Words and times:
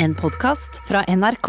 En 0.00 0.14
podkast 0.14 0.78
fra 0.86 1.00
NRK. 1.10 1.48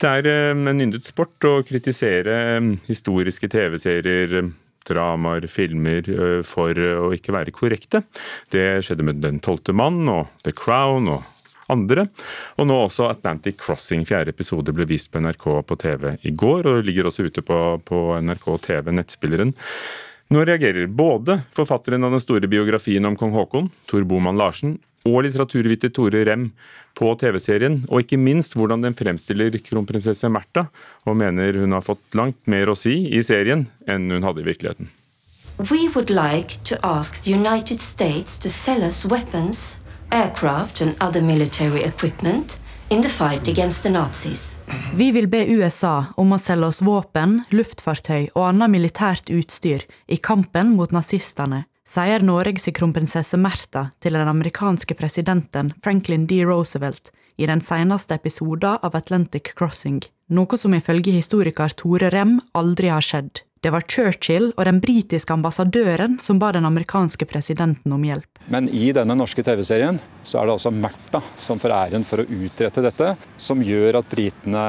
Det 0.00 0.08
er 0.08 0.26
eh, 0.30 0.50
en 0.56 0.80
yndet 0.80 1.04
sport 1.04 1.44
å 1.44 1.58
kritisere 1.68 2.36
eh, 2.54 2.68
historiske 2.86 3.50
TV-serier, 3.52 4.36
eh, 4.40 4.48
dramaer, 4.88 5.44
filmer 5.52 6.06
for 6.48 6.72
å 6.72 7.10
ikke 7.12 7.34
være 7.34 7.52
korrekte. 7.52 8.00
Det 8.48 8.80
skjedde 8.86 9.04
med 9.04 9.20
Den 9.20 9.42
tolvte 9.44 9.74
mann 9.76 10.00
og 10.08 10.30
The 10.48 10.54
Crown 10.56 11.10
og 11.12 11.26
andre. 11.68 12.06
Og 12.56 12.70
nå 12.70 12.80
også 12.86 13.10
Atlantic 13.10 13.60
Crossing. 13.60 14.08
Fjerde 14.08 14.32
episode 14.32 14.72
ble 14.72 14.88
vist 14.88 15.12
på 15.12 15.20
NRK 15.20 15.46
på 15.68 15.76
TV 15.84 16.14
i 16.24 16.32
går, 16.32 16.70
og 16.72 16.88
ligger 16.88 17.10
også 17.10 17.28
ute 17.28 17.44
på, 17.44 17.60
på 17.84 18.04
NRK 18.24 18.48
TV, 18.64 18.94
nettspilleren. 18.96 19.52
Nå 20.32 20.48
reagerer 20.48 20.88
både 20.88 21.42
forfatteren 21.56 22.08
av 22.08 22.16
den 22.16 22.24
store 22.24 22.48
biografien 22.48 23.04
om 23.08 23.16
kong 23.16 23.36
Haakon, 23.36 23.68
Tor 23.88 24.08
Boman 24.08 24.40
Larsen, 24.40 24.78
og 25.06 25.22
litteraturviter 25.26 25.92
Tore 25.94 26.24
Rem 26.26 26.50
på 26.98 27.12
TV-serien, 27.20 27.82
og 27.88 28.02
ikke 28.02 28.18
minst 28.20 28.56
hvordan 28.58 28.82
den 28.82 28.96
fremstiller 28.98 29.54
kronprinsesse 29.62 30.30
Märtha, 30.32 30.66
og 31.06 31.18
mener 31.20 31.60
hun 31.60 31.76
har 31.76 31.84
fått 31.86 32.18
langt 32.18 32.40
mer 32.50 32.70
å 32.70 32.76
si 32.78 33.04
i 33.14 33.22
serien 33.22 33.68
enn 33.86 34.10
hun 34.10 34.26
hadde 34.26 34.42
i 34.42 34.48
virkeligheten. 34.48 34.90
We 35.70 35.88
would 35.94 36.10
like 36.10 36.62
to 36.64 36.78
ask 36.86 37.22
the 37.24 37.34
United 37.34 37.80
States 37.80 38.38
to 38.38 38.48
sell 38.48 38.84
us 38.84 39.04
weapons, 39.04 39.78
aircraft 40.10 40.80
and 40.80 40.94
other 41.00 41.22
military 41.22 41.82
equipment 41.82 42.60
in 42.90 43.02
the 43.02 43.08
fight 43.08 43.48
against 43.48 43.82
the 43.82 43.90
Nazis. 43.90 44.58
Vi 44.94 45.10
vil 45.10 45.26
be 45.28 45.44
USA 45.46 46.12
om 46.16 46.32
å 46.32 46.38
selge 46.38 46.70
oss 46.70 46.80
våpen, 46.84 47.42
luftfartøy 47.50 48.30
og 48.34 48.44
annet 48.48 48.72
militært 48.72 49.32
utstyr 49.34 49.84
i 50.06 50.16
kampen 50.22 50.76
mot 50.76 50.94
nazistene, 50.94 51.64
sier 51.88 52.20
Norges 52.20 52.68
kronprinsesse 52.76 53.38
Märtha 53.40 53.88
til 54.02 54.18
den 54.18 54.28
amerikanske 54.28 54.94
presidenten 54.98 55.72
Franklin 55.84 56.26
D. 56.28 56.42
Roosevelt 56.44 57.12
i 57.38 57.46
den 57.48 57.62
seneste 57.64 58.18
episoden 58.18 58.82
av 58.82 58.96
Atlantic 58.98 59.54
Crossing, 59.56 60.02
noe 60.34 60.58
som 60.58 60.74
ifølge 60.76 61.14
historiker 61.14 61.72
Tore 61.78 62.10
Rem 62.12 62.40
aldri 62.58 62.90
har 62.92 63.04
skjedd. 63.04 63.44
Det 63.60 63.72
var 63.74 63.86
Churchill 63.90 64.52
og 64.52 64.66
den 64.68 64.78
britiske 64.82 65.34
ambassadøren 65.34 66.18
som 66.22 66.38
ba 66.38 66.52
den 66.54 66.68
amerikanske 66.68 67.26
presidenten 67.26 67.94
om 67.94 68.04
hjelp. 68.06 68.38
Men 68.46 68.68
i 68.68 68.92
denne 68.94 69.16
norske 69.18 69.42
TV-serien 69.42 69.98
så 70.22 70.38
er 70.38 70.46
det 70.46 70.54
altså 70.58 70.70
Märtha 70.74 71.22
som 71.40 71.58
får 71.58 71.74
æren 71.74 72.06
for 72.06 72.22
å 72.22 72.28
utrette 72.28 72.84
dette, 72.84 73.16
som 73.38 73.64
gjør 73.64 73.98
at 74.02 74.12
britene 74.12 74.66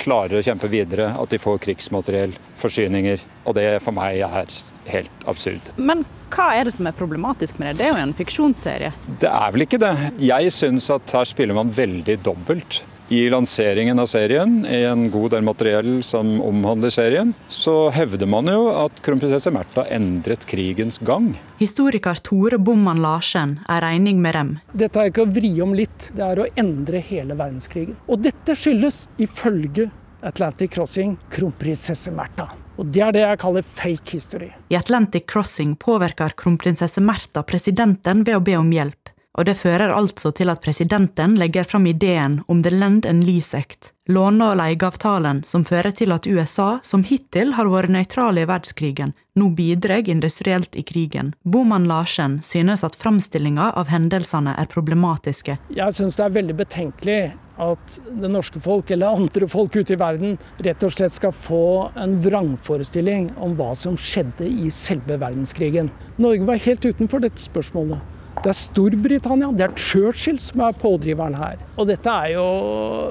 klarer 0.00 0.40
å 0.40 0.44
kjempe 0.44 0.70
videre, 0.72 1.10
at 1.20 1.32
de 1.32 1.38
får 1.40 1.60
krigsmateriell, 1.66 2.32
forsyninger. 2.60 3.22
Og 3.44 3.56
det 3.58 3.66
for 3.84 3.96
meg 3.96 4.22
er 4.24 4.54
helt 4.90 5.26
absurd. 5.30 5.72
Men 5.76 6.04
hva 6.30 6.50
er 6.56 6.68
det 6.68 6.74
som 6.76 6.88
er 6.88 6.96
problematisk 6.96 7.58
med 7.60 7.74
det? 7.74 7.82
Det 7.82 7.88
er 7.88 7.94
jo 7.94 8.02
en 8.04 8.16
fiksjonsserie. 8.16 8.92
Det 9.22 9.30
er 9.30 9.54
vel 9.54 9.66
ikke 9.66 9.80
det. 9.82 9.94
Jeg 10.22 10.54
syns 10.54 10.88
at 10.94 11.16
her 11.16 11.28
spiller 11.28 11.56
man 11.56 11.72
veldig 11.74 12.20
dobbelt. 12.26 12.82
I 13.10 13.24
lanseringen 13.30 13.98
av 13.98 14.06
serien, 14.06 14.66
i 14.70 14.84
en 14.86 15.08
god 15.10 15.32
del 15.34 15.42
materiell 15.42 15.96
som 16.06 16.28
omhandler 16.46 16.92
serien, 16.94 17.32
så 17.50 17.88
hevder 17.90 18.28
man 18.30 18.46
jo 18.46 18.68
at 18.84 19.00
kronprinsesse 19.02 19.50
Märtha 19.50 19.82
endret 19.90 20.46
krigens 20.46 21.00
gang. 21.02 21.32
Historiker 21.58 22.22
Tore 22.22 22.60
Bomman 22.62 23.02
Larsen 23.02 23.56
er 23.66 23.88
enig 23.88 24.14
med 24.14 24.38
dem. 24.38 24.52
Dette 24.70 25.02
er 25.02 25.10
ikke 25.10 25.24
å 25.26 25.32
vri 25.34 25.50
om 25.58 25.74
litt, 25.74 26.06
det 26.14 26.22
er 26.22 26.44
å 26.44 26.46
endre 26.54 27.02
hele 27.02 27.34
verdenskrigen. 27.34 27.98
Og 28.06 28.22
dette 28.28 28.54
skyldes, 28.54 29.08
ifølge 29.18 29.90
Atlantic 30.22 30.70
Crossing, 30.76 31.18
kronprinsesse 31.34 32.14
Märtha. 32.14 32.46
Og 32.78 32.86
Det 32.94 33.02
er 33.02 33.12
det 33.12 33.26
jeg 33.26 33.42
kaller 33.42 33.66
fake 33.66 34.14
history. 34.14 34.52
I 34.70 34.78
Atlantic 34.78 35.26
Crossing 35.26 35.74
påvirker 35.76 36.32
kronprinsesse 36.38 37.02
Märtha 37.02 37.42
presidenten 37.42 38.22
ved 38.22 38.38
å 38.38 38.44
be 38.44 38.54
om 38.56 38.70
hjelp 38.72 38.99
og 39.38 39.46
det 39.46 39.56
fører 39.60 39.92
altså 39.94 40.32
til 40.34 40.50
at 40.50 40.62
presidenten 40.64 41.36
legger 41.38 41.64
fram 41.68 41.86
ideen 41.86 42.40
om 42.50 42.62
The 42.64 42.72
Lend 42.74 43.06
and 43.06 43.24
Lease 43.24 43.56
Act, 43.56 43.92
låne- 44.10 44.50
og 44.50 44.58
leieavtalen 44.58 45.44
som 45.46 45.64
fører 45.64 45.94
til 45.94 46.12
at 46.12 46.26
USA, 46.26 46.80
som 46.82 47.04
hittil 47.06 47.54
har 47.54 47.70
vært 47.70 47.94
nøytrale 47.94 48.42
i 48.42 48.48
verdenskrigen, 48.50 49.14
nå 49.38 49.52
bidrar 49.54 50.08
industrielt 50.10 50.74
i 50.74 50.82
krigen. 50.82 51.32
Boman 51.44 51.86
Larsen 51.86 52.40
synes 52.42 52.82
at 52.84 52.98
framstillinga 52.98 53.70
av 53.78 53.92
hendelsene 53.92 54.56
er 54.58 54.70
problematiske. 54.72 55.60
Jeg 55.70 55.94
synes 55.94 56.18
det 56.18 56.26
er 56.26 56.36
veldig 56.40 56.58
betenkelig 56.64 57.20
at 57.60 57.98
det 58.20 58.30
norske 58.32 58.60
folk, 58.60 58.90
eller 58.90 59.20
andre 59.20 59.46
folk 59.48 59.74
ute 59.76 59.94
i 59.94 60.00
verden, 60.00 60.38
rett 60.64 60.82
og 60.82 60.94
slett 60.94 61.14
skal 61.14 61.34
få 61.36 61.90
en 62.00 62.16
vrangforestilling 62.24 63.30
om 63.38 63.54
hva 63.58 63.74
som 63.76 63.98
skjedde 64.00 64.48
i 64.48 64.70
selve 64.74 65.20
verdenskrigen. 65.20 65.92
Norge 66.16 66.48
var 66.48 66.64
helt 66.64 66.88
utenfor 66.88 67.22
dette 67.22 67.42
spørsmålet. 67.42 68.00
Det 68.40 68.48
er 68.48 68.56
Storbritannia, 68.56 69.50
det 69.52 69.66
er 69.66 69.76
Churchill 69.76 70.38
som 70.40 70.62
er 70.64 70.76
pådriveren 70.80 71.34
her. 71.36 71.60
Og 71.76 71.90
dette 71.90 72.08
er 72.08 72.36
jo 72.38 72.46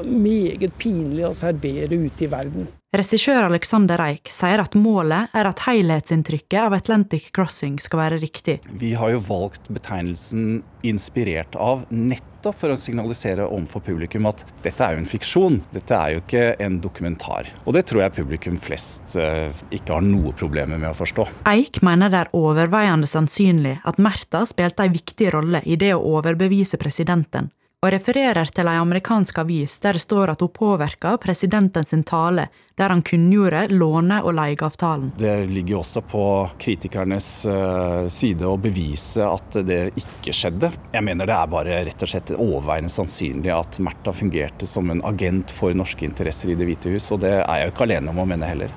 meget 0.09 0.74
pinlig 0.81 1.28
å 1.28 1.35
servere 1.38 2.00
ute 2.00 2.25
i 2.25 2.31
verden. 2.31 2.69
Regissør 2.90 3.44
Alexander 3.46 4.02
Eik 4.02 4.32
sier 4.34 4.64
at 4.64 4.74
målet 4.74 5.30
er 5.38 5.46
at 5.46 5.60
helhetsinntrykket 5.68 6.56
av 6.58 6.74
Atlantic 6.74 7.28
Crossing 7.36 7.76
skal 7.78 8.00
være 8.02 8.18
riktig. 8.24 8.56
Vi 8.82 8.96
har 8.98 9.12
jo 9.14 9.20
valgt 9.28 9.70
betegnelsen 9.70 10.64
inspirert 10.82 11.54
av 11.54 11.84
nettopp 11.94 12.58
for 12.58 12.74
å 12.74 12.80
signalisere 12.82 13.46
overfor 13.46 13.84
publikum 13.92 14.26
at 14.32 14.42
dette 14.66 14.82
er 14.82 14.98
jo 14.98 15.04
en 15.04 15.12
fiksjon. 15.12 15.60
Dette 15.76 15.94
er 15.94 16.16
jo 16.16 16.24
ikke 16.24 16.48
en 16.66 16.80
dokumentar. 16.82 17.54
Og 17.70 17.78
det 17.78 17.86
tror 17.92 18.08
jeg 18.08 18.16
publikum 18.18 18.58
flest 18.58 19.14
eh, 19.22 19.54
ikke 19.70 20.00
har 20.00 20.10
noe 20.10 20.34
problemer 20.42 20.82
med 20.82 20.90
å 20.90 20.98
forstå. 20.98 21.28
Eik 21.54 21.84
mener 21.86 22.10
det 22.10 22.24
er 22.24 22.36
overveiende 22.42 23.12
sannsynlig 23.12 23.78
at 23.86 24.02
Märtha 24.02 24.48
spilte 24.50 24.90
en 24.90 24.98
viktig 24.98 25.30
rolle 25.38 25.62
i 25.70 25.78
det 25.78 25.94
å 25.94 26.02
overbevise 26.18 26.82
presidenten 26.82 27.54
og 27.80 27.94
refererer 27.94 28.50
til 28.52 28.68
ei 28.68 28.76
amerikansk 28.76 29.38
avis 29.40 29.78
der 29.80 29.96
det 29.96 30.04
står 30.04 30.34
at 30.34 30.42
hun 30.44 30.52
påvirka 30.52 31.14
presidenten 31.24 31.86
sin 31.88 32.04
tale, 32.04 32.50
der 32.76 32.92
han 32.92 33.04
kunngjorde 33.04 33.70
låne- 33.72 34.20
og 34.20 34.34
leieavtalen. 34.36 35.14
Det 35.18 35.48
ligger 35.48 35.80
også 35.80 36.04
på 36.04 36.24
kritikernes 36.60 37.30
eh, 37.48 38.10
side 38.12 38.48
å 38.48 38.58
bevise 38.60 39.24
at 39.24 39.62
det 39.64 39.80
ikke 39.96 40.36
skjedde. 40.36 40.74
Jeg 40.92 41.08
mener 41.08 41.30
det 41.30 41.38
er 41.38 41.56
bare 41.56 41.80
rett 41.88 42.04
og 42.04 42.12
slett 42.12 42.36
overveiende 42.36 42.92
sannsynlig 42.92 43.56
at 43.56 43.80
Märtha 43.80 44.12
fungerte 44.16 44.68
som 44.68 44.92
en 44.92 45.04
agent 45.08 45.52
for 45.52 45.72
norske 45.72 46.08
interesser 46.08 46.52
i 46.52 46.60
Det 46.60 46.68
hvite 46.68 46.92
hus, 46.92 47.12
og 47.16 47.24
det 47.24 47.38
er 47.40 47.48
jeg 47.48 47.70
jo 47.70 47.76
ikke 47.78 47.88
alene 47.88 48.12
om 48.12 48.24
å 48.26 48.28
mene 48.28 48.52
heller. 48.52 48.76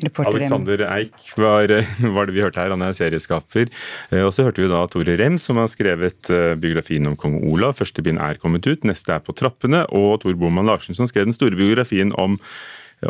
Alexander 0.00 0.86
Eik 0.88 1.26
var, 1.36 1.68
var, 2.16 2.26
det 2.26 2.34
vi 2.34 2.42
hørte 2.42 2.62
her, 2.62 2.72
han 2.72 2.84
er 2.84 2.94
serieskaper. 2.96 3.68
Eh, 4.10 4.22
og 4.24 4.32
så 4.34 4.46
hørte 4.46 4.64
vi 4.64 4.70
da 4.72 4.82
Tore 4.90 5.16
Rem, 5.20 5.38
som 5.42 5.60
har 5.60 5.68
skrevet 5.70 6.30
eh, 6.32 6.52
biografien 6.60 7.10
om 7.10 7.18
kong 7.18 7.40
Olav. 7.44 7.76
Første 7.80 8.04
bind 8.04 8.20
er 8.22 8.40
kommet 8.40 8.66
ut, 8.68 8.86
neste 8.88 9.16
er 9.16 9.24
på 9.24 9.36
trappene. 9.36 9.84
Og 9.92 10.22
Tor 10.24 10.38
Boman 10.40 10.70
Larsen, 10.70 10.96
som 10.96 11.10
skrev 11.10 11.28
den 11.28 11.36
store 11.36 11.58
biografien 11.58 12.14
om 12.16 12.38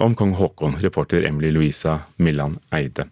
om 0.00 0.14
kong 0.16 0.30
Haakon, 0.38 0.78
reporter 0.80 1.26
Emily 1.28 1.50
Louisa 1.52 1.98
Milland 2.16 2.56
Eide. 2.72 3.04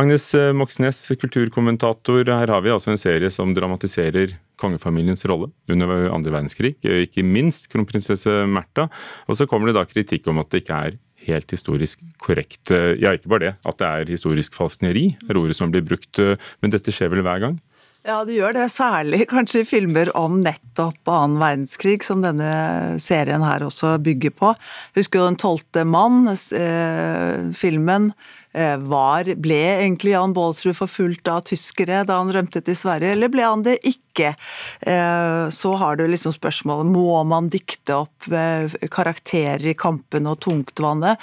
Agnes 0.00 0.30
eh, 0.34 0.52
Moxnes, 0.56 1.00
kulturkommentator. 1.20 2.24
Her 2.24 2.54
har 2.54 2.64
vi 2.64 2.72
altså 2.72 2.94
en 2.94 3.00
serie 3.00 3.28
som 3.28 3.52
dramatiserer 3.52 4.32
kongefamiliens 4.62 5.26
rolle 5.28 5.50
under 5.68 6.06
andre 6.08 6.32
verdenskrig, 6.32 6.76
ikke 6.80 7.24
minst 7.26 7.68
kronprinsesse 7.72 8.44
Märtha. 8.48 8.86
Og 9.28 9.36
så 9.36 9.48
kommer 9.50 9.68
det 9.68 9.76
da 9.76 9.84
kritikk 9.88 10.30
om 10.30 10.40
at 10.40 10.52
det 10.52 10.62
ikke 10.62 10.78
er 10.88 10.98
helt 11.26 11.52
historisk 11.54 12.00
korrekt. 12.22 12.70
Ja, 12.72 13.14
ikke 13.14 13.30
bare 13.32 13.44
det. 13.46 13.52
At 13.68 13.78
det 13.80 13.90
er 13.90 14.14
historisk 14.14 14.56
falskneri, 14.58 15.12
er 15.28 15.38
ordet 15.40 15.58
som 15.58 15.72
blir 15.72 15.84
brukt. 15.86 16.20
Men 16.62 16.74
dette 16.74 16.94
skjer 16.94 17.12
vel 17.12 17.24
hver 17.26 17.42
gang? 17.44 17.60
Ja, 18.02 18.24
det 18.26 18.34
gjør 18.34 18.56
det. 18.56 18.66
Særlig 18.74 19.26
kanskje 19.30 19.62
i 19.62 19.66
filmer 19.66 20.10
om 20.18 20.40
nettopp 20.42 21.06
annen 21.06 21.38
verdenskrig, 21.38 22.02
som 22.06 22.22
denne 22.24 22.98
serien 23.02 23.44
her 23.46 23.62
også 23.68 23.94
bygger 24.02 24.34
på. 24.34 24.54
Husker 24.98 25.22
jo 25.22 25.28
Den 25.30 25.38
tolvte 25.38 25.84
mann, 25.86 26.26
eh, 26.28 27.50
filmen 27.54 28.10
Eh, 28.52 28.76
var, 28.84 29.24
ble 29.40 29.60
egentlig 29.80 30.12
Jan 30.12 30.34
Baalsrud 30.36 30.76
forfulgt 30.76 31.28
av 31.32 31.40
tyskere 31.48 32.02
da 32.04 32.18
han 32.18 32.32
rømte 32.34 32.60
til 32.60 32.76
Sverige, 32.76 33.14
eller 33.14 33.32
ble 33.32 33.46
han 33.46 33.64
det 33.64 33.78
ikke? 33.80 34.00
Eh, 34.20 35.48
så 35.48 35.74
har 35.76 35.96
du 35.96 36.06
liksom 36.08 36.32
spørsmålet 36.34 36.90
må 36.92 37.22
man 37.28 37.48
dikte 37.52 38.02
opp 38.02 38.26
eh, 38.32 38.72
karakterer 38.90 39.64
i 39.66 39.76
kampen 39.78 40.26
og 40.26 40.40
tungtvannet? 40.44 41.20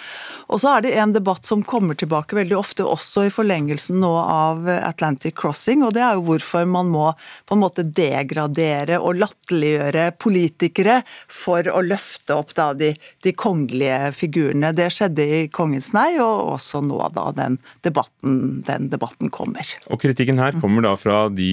Og 0.47 0.61
så 0.61 0.75
er 0.75 0.85
det 0.85 0.93
en 0.97 1.13
debatt 1.13 1.45
som 1.45 1.63
kommer 1.67 1.97
tilbake 1.99 2.37
veldig 2.37 2.57
ofte, 2.57 2.85
også 2.85 3.27
i 3.27 3.33
forlengelsen 3.33 3.99
nå 4.01 4.11
av 4.19 4.69
Atlantic 4.69 5.35
Crossing, 5.39 5.83
og 5.85 5.93
det 5.97 6.03
er 6.05 6.17
jo 6.17 6.25
hvorfor 6.29 6.67
man 6.69 6.91
må 6.93 7.11
på 7.45 7.57
en 7.57 7.63
måte 7.63 7.83
degradere 7.83 8.99
og 8.99 9.19
latterliggjøre 9.19 10.09
politikere 10.21 11.01
for 11.27 11.67
å 11.69 11.83
løfte 11.85 12.37
opp 12.39 12.55
da 12.57 12.71
de, 12.77 12.93
de 13.25 13.35
kongelige 13.35 14.13
figurene. 14.15 14.71
Det 14.75 14.89
skjedde 14.93 15.25
i 15.25 15.41
Kongens 15.53 15.91
nei, 15.95 16.13
og 16.23 16.55
også 16.55 16.81
nå 16.85 17.01
da 17.15 17.29
den 17.35 17.59
debatten, 17.85 18.61
den 18.65 18.89
debatten 18.91 19.31
kommer. 19.33 19.67
Og 19.89 20.01
Kritikken 20.01 20.39
her 20.41 20.55
kommer 20.61 20.85
da 20.85 20.95
fra 20.99 21.25
de 21.33 21.49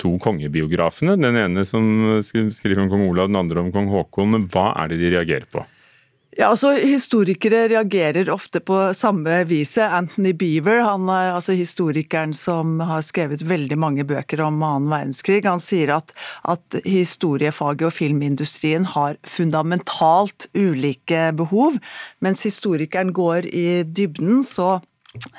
to 0.00 0.10
to 0.10 0.18
kongebiografene. 0.60 1.16
Den 1.16 1.36
ene 1.36 1.64
som 1.64 2.20
skriver 2.22 2.82
om 2.82 2.90
kong 2.90 3.08
Olav, 3.08 3.28
den 3.28 3.36
andre 3.36 3.60
om 3.60 3.72
kong 3.72 3.90
Haakon. 3.90 4.46
Hva 4.50 4.74
er 4.82 4.88
det 4.88 5.00
de 5.00 5.14
reagerer 5.16 5.46
på? 5.50 5.64
Ja, 6.38 6.52
altså 6.52 6.76
Historikere 6.78 7.64
reagerer 7.68 8.30
ofte 8.30 8.60
på 8.62 8.94
samme 8.94 9.42
viset. 9.44 9.82
Anthony 9.90 10.30
Beaver, 10.32 10.84
han 10.86 11.08
er 11.10 11.34
altså 11.34 11.56
historikeren 11.58 12.32
som 12.32 12.78
har 12.86 13.02
skrevet 13.02 13.42
veldig 13.42 13.76
mange 13.76 14.04
bøker 14.06 14.40
om 14.46 14.62
annen 14.62 14.86
verdenskrig, 14.92 15.42
han 15.44 15.60
sier 15.60 15.90
at, 15.96 16.14
at 16.46 16.78
historiefaget 16.86 17.82
og 17.88 17.92
filmindustrien 17.92 18.86
har 18.94 19.18
fundamentalt 19.26 20.46
ulike 20.54 21.32
behov. 21.36 21.80
Mens 22.22 22.46
historikeren 22.46 23.10
går 23.12 23.50
i 23.50 23.82
dybden, 23.82 24.44
så 24.46 24.78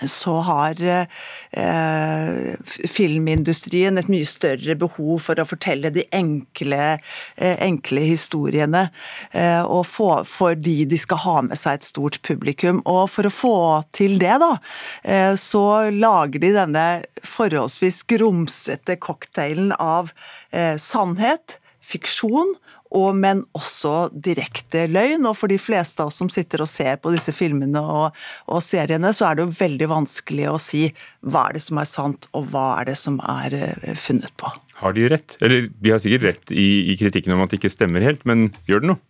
så 0.07 0.33
har 0.43 0.81
eh, 0.83 2.55
filmindustrien 2.91 3.95
et 3.97 4.09
mye 4.11 4.27
større 4.27 4.75
behov 4.75 5.21
for 5.23 5.39
å 5.39 5.45
fortelle 5.47 5.93
de 5.95 6.03
enkle, 6.11 6.97
eh, 7.37 7.55
enkle 7.63 8.03
historiene. 8.03 8.89
Eh, 9.31 9.63
og 9.63 9.85
få, 9.87 10.09
fordi 10.27 10.83
de 10.91 10.99
skal 10.99 11.23
ha 11.23 11.37
med 11.47 11.61
seg 11.61 11.79
et 11.79 11.87
stort 11.87 12.19
publikum. 12.27 12.81
Og 12.83 13.05
for 13.13 13.29
å 13.29 13.31
få 13.31 13.55
til 13.95 14.17
det, 14.19 14.35
da, 14.43 14.57
eh, 15.03 15.37
så 15.39 15.87
lager 15.95 16.43
de 16.43 16.51
denne 16.57 16.85
forholdsvis 17.23 18.03
grumsete 18.11 18.99
cocktailen 18.99 19.71
av 19.79 20.11
eh, 20.51 20.75
sannhet, 20.75 21.61
fiksjon 21.81 22.57
og, 22.91 23.09
men 23.15 23.43
også 23.57 24.09
direkte 24.11 24.85
løgn. 24.91 25.27
Og 25.29 25.37
for 25.39 25.51
de 25.51 25.59
fleste 25.61 26.03
av 26.03 26.11
oss 26.11 26.19
som 26.21 26.31
sitter 26.31 26.63
og 26.63 26.69
ser 26.69 26.99
på 27.01 27.13
disse 27.13 27.33
filmene 27.35 27.81
og, 27.81 28.17
og, 28.47 28.59
seriene, 28.65 29.13
så 29.15 29.29
er 29.29 29.37
det 29.37 29.45
jo 29.45 29.55
veldig 29.59 29.91
vanskelig 29.91 30.49
å 30.51 30.57
si 30.61 30.87
hva 31.21 31.47
er 31.47 31.57
det 31.57 31.63
som 31.63 31.79
er 31.81 31.89
sant, 31.89 32.27
og 32.35 32.49
hva 32.51 32.65
er 32.81 32.91
det 32.91 32.97
som 32.99 33.21
er 33.23 33.55
uh, 33.55 33.93
funnet 33.99 34.33
på. 34.39 34.51
Har 34.81 34.97
de 34.97 35.07
rett? 35.13 35.37
Eller 35.45 35.69
de 35.71 35.93
har 35.93 36.01
sikkert 36.03 36.27
rett 36.31 36.53
i, 36.55 36.67
i 36.91 36.97
kritikken 36.99 37.35
om 37.35 37.45
at 37.45 37.53
det 37.53 37.61
ikke 37.61 37.73
stemmer 37.73 38.03
helt, 38.03 38.25
men 38.27 38.49
gjør 38.69 38.83
det 38.83 38.91
noe? 38.93 39.01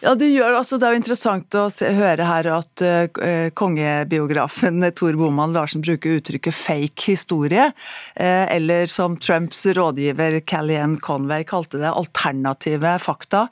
Ja, 0.00 0.14
Det 0.16 0.30
gjør 0.32 0.54
altså, 0.56 0.78
det 0.80 0.86
er 0.88 0.94
jo 0.94 0.98
interessant 1.02 1.56
å 1.60 1.66
se, 1.68 1.90
høre 1.92 2.24
her 2.24 2.46
at 2.54 2.82
uh, 2.82 3.50
kongebiografen 3.52 4.80
Tor 4.96 5.18
Boman 5.20 5.52
Larsen 5.52 5.82
bruker 5.84 6.16
uttrykket 6.16 6.56
'fake 6.56 7.10
historie', 7.10 7.66
uh, 7.68 8.46
eller 8.48 8.88
som 8.88 9.18
Trumps 9.20 9.66
rådgiver 9.76 10.38
Callian 10.48 10.96
Conway 11.04 11.44
kalte 11.44 11.82
det, 11.82 11.90
alternative 11.92 12.94
fakta. 13.04 13.42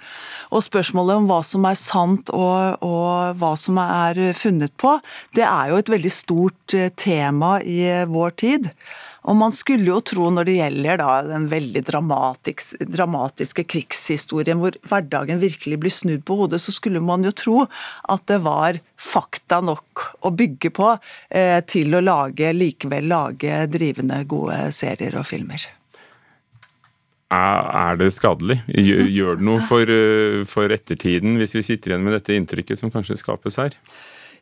Og 0.49 0.65
spørsmålet 0.65 1.21
om 1.21 1.29
hva 1.29 1.43
som 1.45 1.69
er 1.69 1.77
sant 1.77 2.33
og, 2.33 2.81
og 2.81 3.37
hva 3.37 3.53
som 3.61 3.77
er 3.85 4.33
funnet 4.33 4.73
på, 4.81 4.95
det 5.37 5.45
er 5.45 5.69
jo 5.69 5.83
et 5.83 5.93
veldig 5.93 6.15
stort 6.17 6.79
uh, 6.79 6.89
tema 6.97 7.59
i 7.61 7.83
vår 8.09 8.35
tid. 8.41 8.73
Og 9.29 9.37
man 9.37 9.53
skulle 9.53 9.91
jo 9.91 10.01
tro 10.01 10.31
når 10.33 10.49
det 10.49 10.57
gjelder 10.57 11.01
da 11.03 11.13
den 11.27 11.49
veldig 11.51 11.83
dramatisk, 11.85 12.79
dramatiske 12.89 13.67
krigshistorien 13.69 14.61
hvor 14.63 14.77
hverdagen 14.89 15.43
virkelig 15.43 15.81
blir 15.83 15.93
snudd 15.93 16.25
på 16.29 16.39
hodet, 16.41 16.63
så 16.65 16.73
skulle 16.73 17.03
man 17.05 17.27
jo 17.27 17.35
tro 17.37 17.59
at 17.69 18.25
det 18.31 18.41
var 18.47 18.81
fakta 18.97 19.61
nok 19.65 20.07
å 20.25 20.33
bygge 20.33 20.73
på 20.75 20.95
eh, 21.29 21.61
til 21.69 21.99
å 21.99 22.05
lage, 22.05 22.55
likevel 22.57 23.11
lage 23.13 23.67
drivende 23.69 24.23
gode 24.29 24.71
serier 24.75 25.21
og 25.21 25.29
filmer. 25.29 25.69
Er 27.29 27.99
det 28.01 28.15
skadelig? 28.17 28.63
Gjør 28.73 29.37
det 29.37 29.45
noe 29.45 29.61
for, 29.69 29.85
eh, 29.85 30.45
for 30.49 30.73
ettertiden 30.73 31.37
hvis 31.37 31.59
vi 31.59 31.67
sitter 31.67 31.93
igjen 31.93 32.07
med 32.07 32.17
dette 32.17 32.33
inntrykket 32.33 32.81
som 32.81 32.93
kanskje 32.95 33.21
skapes 33.21 33.61
her? 33.61 33.77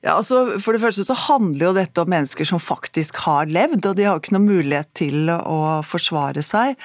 Ja, 0.06 0.14
altså 0.20 0.61
For 0.62 0.76
det 0.76 0.82
første 0.85 1.03
så 1.03 1.17
handler 1.19 1.67
jo 1.67 1.75
dette 1.75 2.03
om 2.03 2.11
mennesker 2.12 2.47
som 2.47 2.62
faktisk 2.62 3.19
har 3.25 3.50
levd, 3.50 3.82
og 3.91 3.99
de 3.99 4.06
har 4.06 4.14
jo 4.14 4.23
ikke 4.23 4.37
noen 4.37 4.47
mulighet 4.47 4.93
til 4.94 5.32
å 5.35 5.82
forsvare 5.82 6.44
seg. 6.47 6.79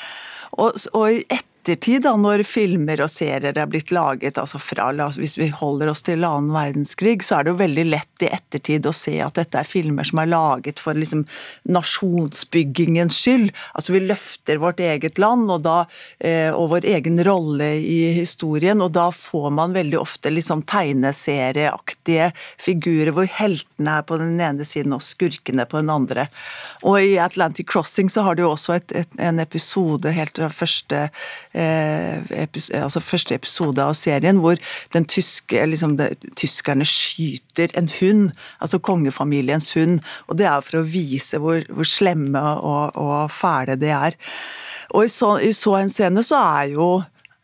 Og, 0.58 0.74
og 0.98 1.22
et 1.22 1.30
ettertid, 1.30 1.51
da, 1.62 2.16
når 2.18 2.42
filmer 2.48 3.04
og 3.04 3.10
serier 3.12 3.54
er 3.54 3.68
blitt 3.70 3.92
laget 3.94 4.38
altså 4.38 4.58
fra, 4.58 4.90
Hvis 5.14 5.38
vi 5.38 5.50
holder 5.50 5.92
oss 5.92 6.02
til 6.02 6.24
annen 6.24 6.52
verdenskrig, 6.54 7.22
så 7.24 7.38
er 7.38 7.44
det 7.44 7.52
jo 7.52 7.60
veldig 7.60 7.86
lett 7.86 8.24
i 8.26 8.30
ettertid 8.34 8.86
å 8.86 8.94
se 8.94 9.20
at 9.22 9.36
dette 9.36 9.60
er 9.60 9.68
filmer 9.68 10.04
som 10.04 10.20
er 10.20 10.32
laget 10.32 10.80
for 10.80 10.98
liksom, 10.98 11.26
nasjonsbyggingens 11.70 13.14
skyld. 13.14 13.52
Altså 13.74 13.94
Vi 13.94 14.00
løfter 14.00 14.58
vårt 14.58 14.80
eget 14.80 15.20
land 15.22 15.52
og, 15.52 15.62
da, 15.62 15.86
eh, 16.20 16.50
og 16.50 16.72
vår 16.74 16.88
egen 16.96 17.22
rolle 17.24 17.76
i 17.78 18.12
historien, 18.18 18.82
og 18.82 18.94
da 18.98 19.12
får 19.12 19.52
man 19.54 19.78
veldig 19.78 20.00
ofte 20.02 20.34
liksom 20.34 20.66
tegneserieaktige 20.66 22.32
figurer 22.58 23.14
hvor 23.14 23.30
heltene 23.30 24.00
er 24.00 24.08
på 24.08 24.18
den 24.18 24.40
ene 24.42 24.66
siden 24.66 24.98
og 24.98 25.06
skurkene 25.06 25.68
på 25.70 25.82
den 25.82 25.94
andre. 25.94 26.28
Og 26.82 27.02
i 27.02 27.18
Atlantic 27.22 27.70
Crossing 27.70 28.10
så 28.10 28.26
har 28.26 28.36
du 28.36 28.48
jo 28.48 28.54
også 28.56 28.80
et, 28.80 28.98
et, 28.98 29.20
en 29.22 29.42
episode 29.44 30.10
helt 30.16 30.42
fra 30.42 30.50
første 30.50 31.06
altså 31.54 33.04
første 33.04 33.36
episode 33.36 33.84
av 33.84 33.96
serien, 33.98 34.40
hvor 34.44 34.60
den 34.94 35.06
tyske, 35.06 35.60
liksom 35.68 35.98
det, 36.00 36.14
tyskerne 36.40 36.88
skyter 36.88 37.74
en 37.78 37.90
hund, 38.00 38.32
altså 38.60 38.80
kongefamiliens 38.80 39.74
hund. 39.76 40.00
og 40.28 40.40
Det 40.40 40.48
er 40.48 40.66
for 40.66 40.82
å 40.82 40.88
vise 40.88 41.42
hvor, 41.42 41.64
hvor 41.70 41.88
slemme 41.88 42.40
og, 42.40 42.96
og, 42.96 43.32
fæle 43.32 43.78
de 43.80 43.92
er. 43.96 44.18
Og 44.92 45.08
i 45.08 45.12
så, 45.12 45.38
i 45.40 45.52
så 45.56 45.78
en 45.80 45.92
scene 45.92 46.24
så 46.26 46.40
er 46.40 46.76
jo 46.76 46.92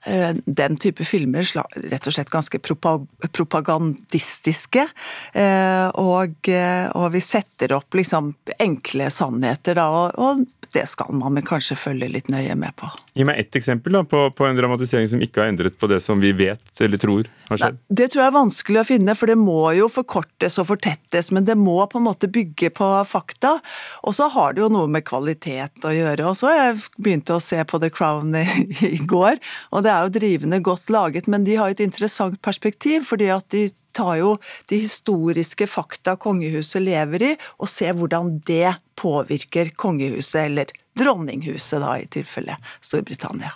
Eh, 0.07 0.35
den 0.45 0.77
type 0.79 1.03
filmer 1.03 1.43
rett 1.91 2.05
og 2.07 2.13
slett 2.15 2.29
ganske 2.31 2.61
propagandistiske. 2.63 4.85
Eh, 5.33 5.87
og, 5.99 6.47
eh, 6.47 6.87
og 6.95 7.11
vi 7.11 7.19
setter 7.23 7.73
opp 7.75 7.93
liksom 7.97 8.35
enkle 8.63 9.09
sannheter, 9.11 9.75
da, 9.75 9.87
og, 10.15 10.45
det 10.75 10.87
skal 10.87 11.13
man 11.15 11.41
kanskje 11.47 11.75
følge 11.79 12.09
litt 12.11 12.27
nøye 12.31 12.55
med 12.59 12.75
på. 12.79 12.89
Gi 13.17 13.25
meg 13.25 13.39
ett 13.41 13.55
eksempel 13.57 13.95
da, 13.97 14.03
på, 14.05 14.27
på, 14.31 14.45
en 14.45 14.57
dramatisering 14.57 15.07
som 15.09 15.21
ikke 15.23 15.41
har 15.41 15.51
endret 15.51 15.77
på 15.79 15.89
det 15.89 15.99
som 16.03 16.21
vi 16.21 16.31
vet 16.37 16.81
eller 16.83 17.01
tror 17.01 17.29
har 17.47 17.61
skjedd. 17.61 17.79
Nei, 17.79 17.97
det 17.99 18.09
tror 18.13 18.21
jeg 18.21 18.29
er 18.29 18.35
vanskelig 18.35 18.81
å 18.81 18.87
finne, 18.87 19.15
for 19.17 19.31
det 19.31 19.37
må 19.41 19.61
jo 19.77 19.87
forkortes 19.91 20.59
og 20.61 20.69
fortettes. 20.69 21.31
Men 21.33 21.47
det 21.47 21.57
må 21.57 21.79
på 21.89 21.97
en 21.97 22.05
måte 22.05 22.29
bygge 22.29 22.69
på 22.77 22.89
fakta. 23.09 23.57
Og 24.05 24.13
så 24.17 24.29
har 24.33 24.53
det 24.53 24.61
jo 24.61 24.69
noe 24.73 24.91
med 24.91 25.07
kvalitet 25.07 25.87
å 25.87 25.95
gjøre. 25.95 26.29
Og 26.29 26.37
så 26.37 26.53
begynte 26.99 27.33
jeg 27.33 27.41
å 27.41 27.47
se 27.47 27.63
på 27.65 27.81
The 27.81 27.91
Crown 27.93 28.37
i, 28.37 28.45
i 28.91 29.01
går. 29.01 29.41
og 29.71 29.83
det 29.87 29.93
er 29.93 30.05
jo 30.05 30.15
drivende 30.19 30.61
godt 30.63 30.91
laget, 30.93 31.27
men 31.31 31.47
de 31.47 31.57
har 31.57 31.73
et 31.73 31.83
interessant 31.83 32.37
perspektiv, 32.45 33.07
fordi 33.09 33.31
at 33.33 33.49
de 33.53 33.67
tar 33.97 34.17
jo 34.19 34.35
de 34.69 34.81
historiske 34.83 35.67
fakta 35.69 36.17
kongehuset 36.21 36.83
lever 36.83 37.31
i, 37.31 37.35
og 37.57 37.71
ser 37.71 37.97
hvordan 37.97 38.37
det 38.47 38.77
påvirker 38.99 39.73
kongehuset, 39.79 40.43
eller 40.45 40.73
dronninghuset 40.97 41.81
da, 41.81 41.97
i 41.97 42.07
tilfelle 42.07 42.57
Storbritannia. 42.81 43.51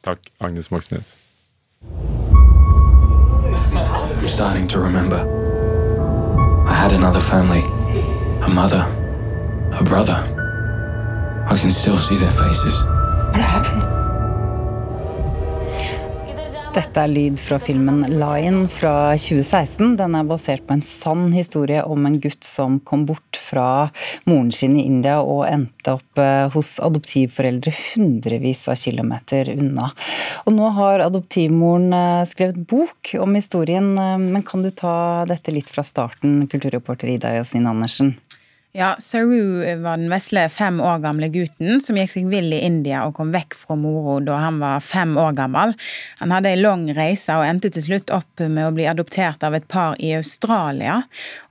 Takk, 0.00 0.30
Agnes 0.40 0.70
Moxnes. 0.70 1.16
I'm 4.24 4.28
starting 4.28 4.68
to 4.68 4.80
remember. 4.80 5.20
I 6.68 6.74
had 6.74 6.92
another 6.92 7.20
family, 7.20 7.62
a 8.42 8.48
mother, 8.48 8.86
a 9.72 9.82
brother. 9.84 10.18
I 11.50 11.56
can 11.58 11.70
still 11.70 11.98
see 11.98 12.16
their 12.16 12.30
faces. 12.30 12.82
What 13.32 13.42
happened? 13.42 14.03
Dette 16.74 17.04
er 17.04 17.10
lyd 17.12 17.36
fra 17.38 17.60
filmen 17.62 18.00
Lion 18.18 18.64
fra 18.66 19.12
2016. 19.14 19.92
Den 19.94 20.16
er 20.18 20.26
basert 20.26 20.64
på 20.66 20.74
en 20.74 20.82
sann 20.82 21.28
historie 21.30 21.84
om 21.86 22.02
en 22.08 22.16
gutt 22.18 22.42
som 22.42 22.80
kom 22.82 23.04
bort 23.06 23.38
fra 23.38 23.92
moren 24.26 24.50
sin 24.50 24.74
i 24.74 24.82
India 24.88 25.20
og 25.22 25.44
endte 25.46 25.94
opp 25.94 26.18
eh, 26.18 26.48
hos 26.50 26.72
adoptivforeldre 26.82 27.70
hundrevis 27.92 28.64
av 28.72 28.80
kilometer 28.82 29.52
unna. 29.54 29.92
Og 30.48 30.56
nå 30.56 30.72
har 30.80 31.06
adoptivmoren 31.06 31.94
eh, 31.94 32.26
skrevet 32.32 32.58
bok 32.74 33.14
om 33.22 33.38
historien, 33.38 33.92
eh, 33.94 34.18
men 34.18 34.42
kan 34.42 34.66
du 34.66 34.72
ta 34.74 35.22
dette 35.30 35.54
litt 35.54 35.70
fra 35.70 35.86
starten, 35.86 36.48
kulturreporter 36.50 37.14
Ida 37.14 37.36
Yasin 37.38 37.70
Andersen? 37.70 38.16
Ja, 38.76 38.96
Saru 38.98 39.76
var 39.82 39.96
den 39.96 40.10
vesle 40.10 40.48
fem 40.48 40.80
år 40.80 40.98
gamle 40.98 41.28
gutten 41.30 41.78
som 41.80 41.94
gikk 41.94 42.10
seg 42.10 42.24
vill 42.26 42.48
i 42.50 42.58
India 42.66 43.04
og 43.06 43.12
kom 43.14 43.30
vekk 43.30 43.54
fra 43.54 43.76
moro 43.78 44.16
da 44.26 44.40
han 44.42 44.58
var 44.58 44.82
fem 44.82 45.12
år 45.14 45.36
gammel. 45.38 45.76
Han 46.18 46.34
hadde 46.34 46.50
en 46.50 46.62
lang 46.64 46.82
reise 46.96 47.36
og 47.38 47.46
endte 47.46 47.70
til 47.70 47.84
slutt 47.86 48.10
opp 48.16 48.42
med 48.42 48.66
å 48.66 48.72
bli 48.74 48.88
adoptert 48.90 49.46
av 49.46 49.54
et 49.54 49.68
par 49.70 49.94
i 50.02 50.10
Australia. 50.18 51.04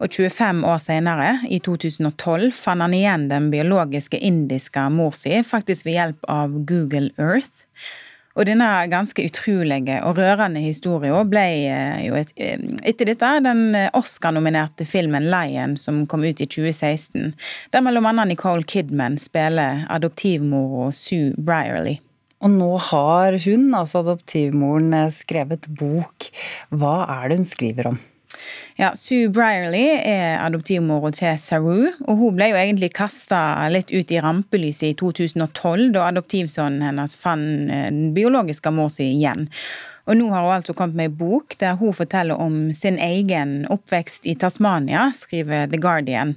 Og 0.03 0.11
25 0.11 0.65
år 0.67 0.83
senere, 0.83 1.29
i 1.47 1.61
2012, 1.63 2.51
fant 2.59 2.83
han 2.83 2.99
igjen 2.99 3.29
den 3.31 3.47
biologiske 3.55 4.19
indiske 4.19 4.83
mor 4.91 5.15
si, 5.15 5.37
faktisk 5.47 5.87
ved 5.87 6.01
hjelp 6.01 6.27
av 6.27 6.59
Google 6.67 7.13
Earth. 7.15 7.63
Og 8.33 8.47
denne 8.49 8.67
ganske 8.89 9.21
utrolige 9.29 9.99
og 10.07 10.17
rørende 10.17 10.61
historien 10.63 11.27
ble 11.29 11.43
eh, 11.69 11.99
jo 12.07 12.15
et, 12.17 12.31
eh, 12.41 12.61
etter 12.89 13.11
dette 13.11 13.29
den 13.45 13.75
eh, 13.77 13.91
Oscar-nominerte 13.93 14.87
filmen 14.89 15.27
'Lion', 15.29 15.75
som 15.77 16.07
kom 16.09 16.25
ut 16.25 16.41
i 16.41 16.47
2016, 16.49 17.35
der 17.69 17.85
mellom 17.85 18.09
annet 18.09 18.33
Nicole 18.33 18.65
Kidman 18.65 19.19
spiller 19.21 19.85
adoptivmora 19.93 20.89
Sue 20.97 21.35
Brierly. 21.37 21.99
Og 22.43 22.55
nå 22.57 22.71
har 22.89 23.37
hun, 23.45 23.69
altså 23.77 24.01
adoptivmoren, 24.01 24.97
skrevet 25.13 25.69
bok. 25.69 26.27
Hva 26.73 26.95
er 27.21 27.29
det 27.29 27.39
hun 27.39 27.47
skriver 27.47 27.93
om? 27.93 28.01
Ja, 28.79 28.91
Sue 28.97 29.29
Brierly 29.33 29.85
er 30.01 30.39
adoptivmora 30.41 31.11
til 31.13 31.37
Saru, 31.41 31.87
og 32.07 32.19
hun 32.19 32.37
ble 32.37 32.49
jo 32.51 32.59
egentlig 32.59 32.91
kasta 32.97 33.39
litt 33.73 33.93
ut 33.93 34.11
i 34.11 34.21
rampelyset 34.23 34.89
i 34.89 34.97
2012, 34.99 35.91
da 35.95 36.07
adoptivsønnen 36.09 36.85
hennes 36.87 37.17
fant 37.19 37.69
eh, 37.69 37.89
den 37.89 38.13
biologiske 38.15 38.73
mor 38.73 38.91
si 38.93 39.11
igjen. 39.13 39.49
Og 40.09 40.17
nå 40.19 40.29
har 40.33 40.43
hun 40.43 40.57
altså 40.57 40.75
kommet 40.75 40.97
med 40.99 41.11
ei 41.11 41.17
bok 41.21 41.55
der 41.61 41.77
hun 41.79 41.95
forteller 41.95 42.39
om 42.41 42.73
sin 42.75 42.97
egen 42.99 43.61
oppvekst 43.71 44.27
i 44.27 44.35
Tasmania, 44.35 45.07
skriver 45.15 45.69
The 45.71 45.79
Guardian. 45.79 46.35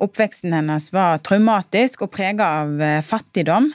Oppveksten 0.00 0.54
hennes 0.56 0.88
var 0.94 1.20
traumatisk 1.20 2.06
og 2.06 2.14
prega 2.14 2.46
av 2.62 2.80
eh, 2.80 3.02
fattigdom. 3.04 3.68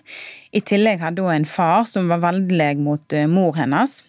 I 0.58 0.62
tillegg 0.66 1.04
hadde 1.06 1.22
hun 1.22 1.36
en 1.36 1.46
far 1.46 1.86
som 1.86 2.10
var 2.10 2.24
voldelig 2.24 2.74
mot 2.82 3.14
eh, 3.14 3.28
mor 3.30 3.54
hennes. 3.60 4.00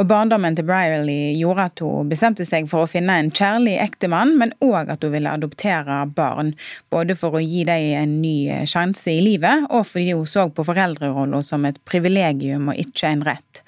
Og 0.00 0.06
Barndommen 0.08 0.54
til 0.56 0.64
Brierly 0.64 1.34
gjorde 1.36 1.66
at 1.68 1.80
hun 1.84 2.08
bestemte 2.08 2.46
seg 2.48 2.68
for 2.70 2.86
å 2.86 2.90
finne 2.90 3.18
en 3.20 3.28
kjærlig 3.34 3.74
ektemann, 3.82 4.36
men 4.40 4.54
òg 4.64 4.88
at 4.94 5.04
hun 5.04 5.12
ville 5.12 5.32
adoptere 5.32 5.98
barn. 6.16 6.54
Både 6.92 7.16
for 7.18 7.36
å 7.36 7.42
gi 7.44 7.66
dem 7.68 7.90
en 8.00 8.14
ny 8.22 8.64
sjanse 8.68 9.12
i 9.12 9.20
livet, 9.24 9.66
og 9.68 9.84
fordi 9.90 10.14
hun 10.14 10.28
så 10.28 10.46
på 10.48 10.64
foreldrerollen 10.64 11.44
som 11.44 11.68
et 11.68 11.80
privilegium 11.88 12.72
og 12.72 12.80
ikke 12.80 13.10
en 13.10 13.26
rett. 13.28 13.64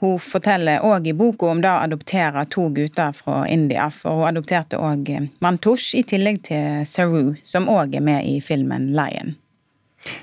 Hun 0.00 0.16
forteller 0.22 0.84
òg 0.86 1.08
i 1.10 1.14
boka 1.18 1.50
om 1.50 1.60
det 1.60 1.70
å 1.72 1.82
adoptere 1.82 2.44
to 2.48 2.68
gutter 2.72 3.12
fra 3.18 3.42
India, 3.50 3.88
for 3.90 4.22
hun 4.22 4.30
adopterte 4.30 4.78
òg 4.78 5.10
Mantush 5.44 5.98
i 5.98 6.04
tillegg 6.06 6.44
til 6.48 6.86
Saru, 6.86 7.34
som 7.42 7.68
òg 7.68 7.98
er 7.98 8.06
med 8.06 8.24
i 8.24 8.38
filmen 8.40 8.92
Lion. 8.96 9.34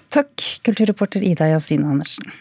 Takk, 0.09 0.41
kulturreporter 0.65 1.21
Ida 1.27 1.51
Yasin 1.51 1.83
Andersen. 1.85 2.31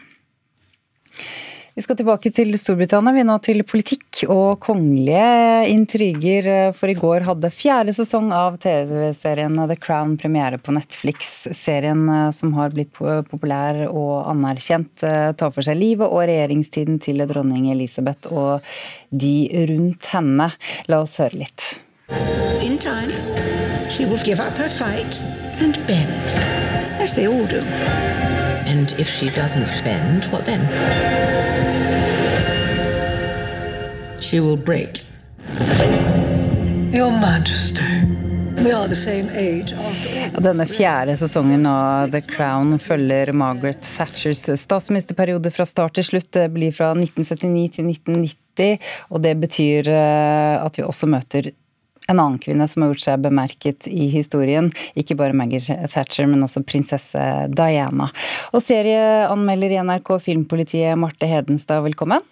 Vi 1.75 1.83
skal 1.83 1.97
tilbake 1.99 2.31
til 2.31 2.55
Storbritannia, 2.55 3.11
vi 3.17 3.23
nå 3.27 3.35
til 3.43 3.65
politikk 3.67 4.21
og 4.31 4.61
kongelige 4.63 5.65
intriger. 5.73 6.47
For 6.77 6.87
i 6.87 6.95
går 6.95 7.25
hadde 7.27 7.51
fjerde 7.51 7.91
sesong 7.97 8.29
av 8.31 8.61
TV-serien 8.63 9.59
The 9.59 9.75
Crown 9.83 10.13
premiere 10.15 10.61
på 10.63 10.71
Netflix. 10.77 11.49
Serien 11.51 12.07
eh, 12.07 12.29
som 12.31 12.55
har 12.55 12.71
blitt 12.77 12.95
populær 12.95 13.89
og 13.89 14.23
anerkjent, 14.31 15.03
eh, 15.03 15.33
tar 15.35 15.51
for 15.51 15.67
seg 15.67 15.81
livet 15.81 16.07
og 16.07 16.23
regjeringstiden 16.31 17.01
til 17.03 17.27
dronning 17.27 17.67
Elisabeth 17.75 18.31
og 18.31 18.63
de 19.11 19.35
rundt 19.73 20.13
henne. 20.15 20.53
La 20.87 21.03
oss 21.03 21.19
høre 21.19 21.43
litt. 21.43 21.81
In 22.63 22.79
time, 22.79 23.11
she 23.91 24.07
will 24.07 24.23
give 24.23 24.39
up 24.39 24.55
her 24.63 24.71
fight 24.71 25.19
and 25.59 25.75
bend, 25.91 26.39
as 27.03 27.19
they 27.19 27.27
all 27.27 27.49
do. 27.51 27.67
And 28.71 28.95
if 28.97 29.09
she 29.09 29.27
doesn't 29.27 29.83
bend, 29.83 30.31
what 30.31 30.45
then? 30.45 31.64
She 34.25 34.41
will 34.41 34.57
break. 34.57 35.05
Your 36.93 37.11
Majesty. 37.11 38.25
Denne 40.39 40.67
fjerde 40.67 41.17
sesongen 41.17 41.67
av 41.67 42.11
The 42.11 42.21
Crown 42.21 42.79
følger 42.79 43.33
Margaret 43.33 43.83
Thatchers 43.83 44.47
statsministerperiode 44.61 45.51
fra 45.53 45.67
start 45.69 45.99
til 45.99 46.07
slutt. 46.07 46.31
Det 46.33 46.47
blir 46.55 46.73
fra 46.73 46.95
1979 46.97 47.75
til 47.77 47.91
1990, 47.91 48.87
og 49.11 49.21
det 49.27 49.35
betyr 49.43 49.91
eh, 49.93 50.55
at 50.57 50.79
vi 50.81 50.87
også 50.87 51.11
møter 51.13 51.51
en 52.09 52.17
annen 52.17 52.39
kvinne 52.41 52.65
som 52.71 52.87
har 52.87 52.95
gjort 52.95 53.05
seg 53.05 53.27
bemerket 53.27 53.91
i 53.91 54.09
historien. 54.15 54.71
Ikke 54.97 55.19
bare 55.21 55.37
Maggie 55.37 55.61
Thatcher, 55.61 56.25
men 56.31 56.47
også 56.47 56.65
prinsesse 56.65 57.27
Diana. 57.53 58.09
Og 58.57 58.65
serieanmelder 58.65 59.77
i 59.77 59.83
NRK 59.85 60.15
Filmpolitiet, 60.31 60.97
Marte 61.01 61.29
Hedenstad, 61.29 61.85
velkommen. 61.85 62.25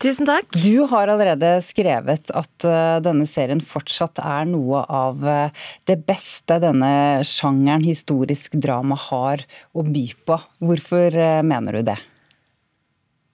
Tusen 0.00 0.24
takk. 0.24 0.48
Du 0.56 0.86
har 0.88 1.10
allerede 1.12 1.58
skrevet 1.60 2.30
at 2.32 2.64
eh, 2.64 3.00
denne 3.04 3.26
serien 3.28 3.60
fortsatt 3.60 4.22
er 4.24 4.46
noe 4.48 4.80
av 4.88 5.26
eh, 5.28 5.66
det 5.84 5.98
beste 6.08 6.56
denne 6.62 7.20
sjangeren 7.28 7.84
historisk 7.84 8.56
drama 8.64 8.96
har 9.10 9.44
å 9.76 9.84
by 9.84 10.06
på. 10.24 10.40
Hvorfor 10.64 11.12
eh, 11.12 11.42
mener 11.44 11.76
du 11.76 11.90
det? 11.92 11.98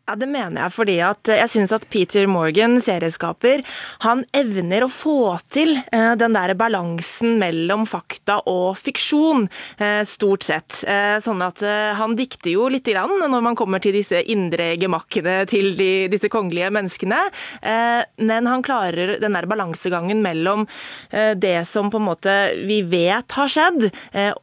Ja, 0.07 0.15
Det 0.15 0.29
mener 0.31 0.61
jeg 0.61 0.71
fordi 0.71 0.95
at 1.03 1.27
jeg 1.33 1.51
syns 1.51 1.73
at 1.75 1.89
Peter 1.91 2.29
Morgan, 2.31 2.77
serieskaper, 2.79 3.65
han 4.05 4.21
evner 4.39 4.85
å 4.87 4.91
få 4.93 5.35
til 5.51 5.73
eh, 5.75 6.13
den 6.21 6.37
der 6.37 6.53
balansen 6.55 7.41
mellom 7.41 7.83
fakta 7.91 8.37
og 8.47 8.77
fiksjon, 8.79 9.49
eh, 9.83 10.05
stort 10.07 10.47
sett. 10.47 10.85
Eh, 10.87 11.17
sånn 11.25 11.43
at 11.43 11.65
han 11.99 12.15
dikter 12.15 12.53
jo 12.53 12.69
lite 12.71 12.95
grann 12.95 13.17
når 13.19 13.43
man 13.43 13.59
kommer 13.59 13.83
til 13.83 13.97
disse 13.97 14.21
indre 14.31 14.77
gemakkene 14.79 15.41
til 15.51 15.73
de, 15.79 15.91
disse 16.13 16.31
kongelige 16.31 16.69
menneskene, 16.75 17.19
men 18.21 18.49
han 18.49 18.63
klarer 18.65 19.17
den 19.23 19.35
der 19.35 19.47
balansegangen 19.49 20.21
mellom 20.25 20.67
det 21.11 21.55
som 21.69 21.89
på 21.91 21.99
en 22.01 22.07
måte 22.07 22.35
vi 22.69 22.81
vet 22.87 23.33
har 23.39 23.51
skjedd, 23.51 23.89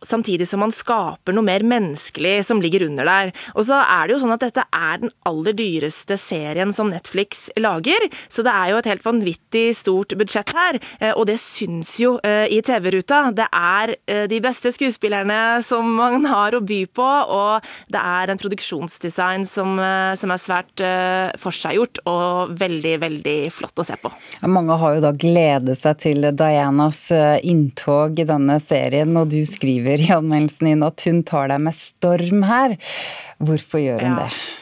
samtidig 0.06 0.48
som 0.50 0.66
han 0.66 0.74
skaper 0.74 1.36
noe 1.36 1.46
mer 1.46 1.66
menneskelig 1.68 2.36
som 2.48 2.62
ligger 2.64 2.88
under 2.90 3.08
der. 3.10 3.34
Og 3.54 3.68
så 3.70 3.80
er 3.84 4.08
det 4.08 4.16
jo 4.18 4.22
sånn 4.26 4.36
at 4.36 4.46
dette 4.48 4.66
er 4.74 5.04
den 5.04 5.14
aller 5.30 5.53
aller 5.54 5.58
dyreste 5.58 6.18
serien 6.18 6.74
som 6.74 6.90
Netflix 6.90 7.50
lager. 7.56 8.00
Så 8.28 8.44
det 8.44 8.52
er 8.52 8.72
jo 8.72 8.80
et 8.80 8.90
helt 8.90 9.06
vanvittig 9.06 9.76
stort 9.76 10.14
budsjett 10.18 10.54
her, 10.54 10.80
eh, 11.00 11.14
og 11.14 11.28
det 11.28 11.40
syns 11.40 12.00
jo 12.00 12.20
eh, 12.24 12.48
i 12.50 12.62
TV-ruta. 12.62 13.32
Det 13.32 13.48
er 13.52 13.96
eh, 14.08 14.28
de 14.28 14.40
beste 14.42 14.72
skuespillerne 14.72 15.62
som 15.64 15.96
man 15.96 16.26
har 16.26 16.56
å 16.56 16.62
by 16.62 16.86
på, 16.88 17.04
og 17.04 17.64
det 17.90 18.00
er 18.00 18.30
en 18.30 18.40
produksjonsdesign 18.40 19.46
som, 19.46 19.78
som 20.18 20.32
er 20.32 20.42
svært 20.42 20.82
forseggjort 21.40 22.02
og 22.10 22.54
veldig, 22.58 22.94
veldig 23.02 23.38
flott 23.54 23.80
å 23.80 23.86
se 23.86 23.98
på. 24.00 24.12
Mange 24.48 24.78
har 24.80 24.98
jo 24.98 25.04
da 25.04 25.14
gledet 25.16 25.78
seg 25.80 26.00
til 26.02 26.30
Dianas 26.38 27.06
inntog 27.44 28.20
i 28.20 28.28
denne 28.28 28.60
serien, 28.64 29.14
og 29.20 29.32
du 29.34 29.42
skriver 29.48 30.02
i 30.02 30.12
anmeldelsen 30.16 30.72
din 30.72 30.88
at 30.88 31.06
hun 31.08 31.24
tar 31.28 31.52
deg 31.54 31.64
med 31.68 31.78
storm 31.78 32.44
her. 32.50 32.78
Hvorfor 33.44 33.84
gjør 33.84 34.04
hun 34.04 34.14
ja. 34.18 34.28
det? 34.28 34.62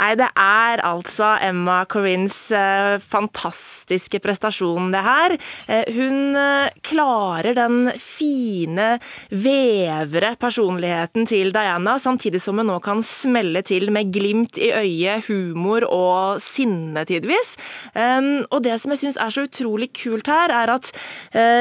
Nei, 0.00 0.16
det 0.18 0.26
er 0.34 0.80
altså 0.82 1.28
Emma 1.44 1.82
Corrins 1.86 2.34
eh, 2.56 2.96
fantastiske 2.98 4.18
prestasjon, 4.24 4.88
det 4.90 5.02
her. 5.04 5.34
Eh, 5.70 5.92
hun 5.94 6.34
eh, 6.38 6.72
klarer 6.82 7.54
den 7.54 7.86
fine, 8.00 8.96
vevre 9.30 10.32
personligheten 10.42 11.28
til 11.30 11.52
Diana, 11.54 11.98
samtidig 12.02 12.40
som 12.42 12.58
hun 12.58 12.70
nå 12.72 12.80
kan 12.82 13.02
smelle 13.06 13.62
til 13.68 13.92
med 13.94 14.10
glimt 14.14 14.58
i 14.58 14.72
øyet, 14.74 15.28
humor 15.28 15.86
og 15.86 16.42
sinne 16.42 17.04
tidvis. 17.06 17.54
Og 17.94 18.58
det 18.64 18.74
som 18.80 18.92
jeg 18.92 19.00
syns 19.02 19.18
er 19.20 19.32
så 19.34 19.44
utrolig 19.46 19.90
kult 19.96 20.28
her, 20.30 20.52
er 20.54 20.72
at 20.72 20.88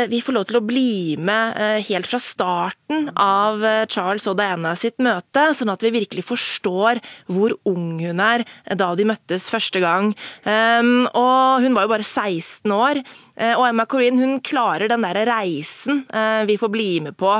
vi 0.09 0.21
får 0.23 0.35
lov 0.35 0.47
til 0.49 0.59
å 0.59 0.63
bli 0.65 1.17
med 1.19 1.83
helt 1.87 2.09
fra 2.09 2.19
starten 2.23 3.09
av 3.19 3.61
Charles 3.91 4.27
og 4.31 4.37
Diana 4.39 4.73
sitt 4.79 5.01
møte, 5.03 5.49
sånn 5.57 5.73
at 5.73 5.83
vi 5.85 5.93
virkelig 5.95 6.25
forstår 6.29 7.01
hvor 7.31 7.55
ung 7.69 7.99
hun 8.01 8.23
er 8.23 8.30
der 8.31 8.79
da 8.79 8.91
de 8.95 9.05
møttes 9.09 9.49
første 9.51 9.81
gang. 9.83 10.11
Um, 10.45 11.07
og 11.07 11.65
hun 11.65 11.75
var 11.75 11.85
jo 11.85 11.93
bare 11.93 12.07
16 12.07 12.71
år. 12.75 13.01
Uh, 13.35 13.55
og 13.57 13.65
Emma 13.69 13.85
Corrin 13.89 14.19
hun 14.21 14.39
klarer 14.45 14.91
den 14.91 15.05
der 15.05 15.23
reisen 15.29 16.03
uh, 16.13 16.43
vi 16.49 16.57
får 16.61 16.71
bli 16.73 16.89
med 17.05 17.17
på 17.19 17.31